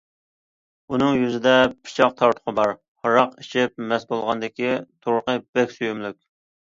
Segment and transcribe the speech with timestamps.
[0.93, 1.51] ئۇنىڭ يۈزىدە
[1.89, 2.73] پىچاق تارتۇقى بار،
[3.05, 6.19] ھاراق ئىچىپ مەست بولغاندىكى تۇرقى بەك سۆيۈملۈك.